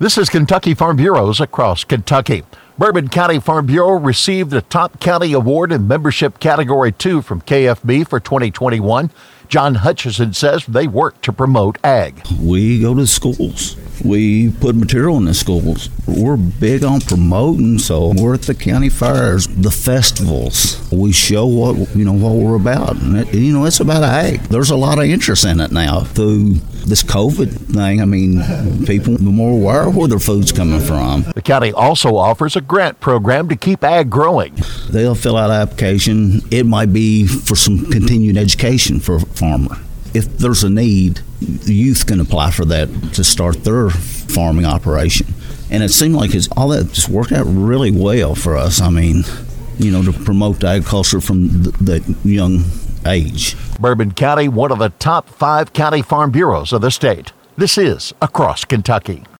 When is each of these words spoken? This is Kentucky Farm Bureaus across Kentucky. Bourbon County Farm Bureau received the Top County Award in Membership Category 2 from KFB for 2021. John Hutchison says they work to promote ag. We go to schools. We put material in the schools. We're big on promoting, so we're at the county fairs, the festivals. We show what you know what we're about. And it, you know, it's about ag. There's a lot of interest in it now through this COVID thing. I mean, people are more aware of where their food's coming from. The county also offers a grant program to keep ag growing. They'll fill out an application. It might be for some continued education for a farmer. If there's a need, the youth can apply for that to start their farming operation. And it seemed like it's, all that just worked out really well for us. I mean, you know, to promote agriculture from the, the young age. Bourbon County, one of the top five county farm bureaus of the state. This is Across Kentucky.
This 0.00 0.16
is 0.16 0.30
Kentucky 0.30 0.72
Farm 0.72 0.96
Bureaus 0.96 1.40
across 1.40 1.84
Kentucky. 1.84 2.42
Bourbon 2.78 3.08
County 3.08 3.38
Farm 3.38 3.66
Bureau 3.66 4.00
received 4.00 4.48
the 4.50 4.62
Top 4.62 4.98
County 4.98 5.34
Award 5.34 5.72
in 5.72 5.86
Membership 5.86 6.38
Category 6.38 6.90
2 6.90 7.20
from 7.20 7.42
KFB 7.42 8.08
for 8.08 8.18
2021. 8.18 9.10
John 9.48 9.74
Hutchison 9.74 10.32
says 10.32 10.64
they 10.64 10.86
work 10.86 11.20
to 11.20 11.34
promote 11.34 11.76
ag. 11.84 12.22
We 12.40 12.80
go 12.80 12.94
to 12.94 13.06
schools. 13.06 13.76
We 14.04 14.50
put 14.50 14.76
material 14.76 15.16
in 15.16 15.24
the 15.26 15.34
schools. 15.34 15.90
We're 16.06 16.36
big 16.36 16.84
on 16.84 17.00
promoting, 17.00 17.78
so 17.78 18.12
we're 18.16 18.34
at 18.34 18.42
the 18.42 18.54
county 18.54 18.88
fairs, 18.88 19.46
the 19.46 19.70
festivals. 19.70 20.80
We 20.90 21.12
show 21.12 21.46
what 21.46 21.94
you 21.94 22.04
know 22.04 22.12
what 22.12 22.34
we're 22.34 22.56
about. 22.56 22.96
And 22.96 23.16
it, 23.16 23.34
you 23.34 23.52
know, 23.52 23.64
it's 23.64 23.80
about 23.80 24.02
ag. 24.02 24.40
There's 24.44 24.70
a 24.70 24.76
lot 24.76 24.98
of 24.98 25.04
interest 25.04 25.44
in 25.44 25.60
it 25.60 25.70
now 25.72 26.00
through 26.00 26.54
this 26.86 27.02
COVID 27.02 27.74
thing. 27.74 28.00
I 28.00 28.04
mean, 28.04 28.86
people 28.86 29.14
are 29.14 29.18
more 29.18 29.52
aware 29.52 29.88
of 29.88 29.96
where 29.96 30.08
their 30.08 30.18
food's 30.18 30.52
coming 30.52 30.80
from. 30.80 31.22
The 31.34 31.42
county 31.42 31.72
also 31.72 32.16
offers 32.16 32.56
a 32.56 32.60
grant 32.60 33.00
program 33.00 33.48
to 33.48 33.56
keep 33.56 33.84
ag 33.84 34.10
growing. 34.10 34.56
They'll 34.90 35.14
fill 35.14 35.36
out 35.36 35.50
an 35.50 35.56
application. 35.56 36.42
It 36.50 36.64
might 36.64 36.92
be 36.92 37.26
for 37.26 37.56
some 37.56 37.90
continued 37.90 38.36
education 38.36 39.00
for 39.00 39.16
a 39.16 39.20
farmer. 39.20 39.76
If 40.12 40.38
there's 40.38 40.64
a 40.64 40.70
need, 40.70 41.20
the 41.40 41.74
youth 41.74 42.06
can 42.06 42.20
apply 42.20 42.50
for 42.50 42.64
that 42.66 42.88
to 43.14 43.24
start 43.24 43.64
their 43.64 43.90
farming 43.90 44.66
operation. 44.66 45.26
And 45.70 45.82
it 45.82 45.90
seemed 45.90 46.16
like 46.16 46.34
it's, 46.34 46.48
all 46.56 46.68
that 46.68 46.92
just 46.92 47.08
worked 47.08 47.32
out 47.32 47.46
really 47.46 47.90
well 47.90 48.34
for 48.34 48.56
us. 48.56 48.80
I 48.80 48.90
mean, 48.90 49.22
you 49.78 49.92
know, 49.92 50.02
to 50.02 50.12
promote 50.12 50.64
agriculture 50.64 51.20
from 51.20 51.62
the, 51.62 51.70
the 51.70 52.28
young 52.28 52.64
age. 53.06 53.56
Bourbon 53.78 54.12
County, 54.12 54.48
one 54.48 54.72
of 54.72 54.78
the 54.78 54.90
top 54.90 55.28
five 55.28 55.72
county 55.72 56.02
farm 56.02 56.30
bureaus 56.30 56.72
of 56.72 56.80
the 56.80 56.90
state. 56.90 57.32
This 57.56 57.78
is 57.78 58.12
Across 58.20 58.66
Kentucky. 58.66 59.24